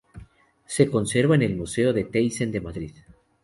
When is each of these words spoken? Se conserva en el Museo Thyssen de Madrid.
Se 0.65 0.89
conserva 0.89 1.35
en 1.35 1.43
el 1.43 1.55
Museo 1.55 1.93
Thyssen 1.93 2.51
de 2.51 2.59
Madrid. 2.59 2.93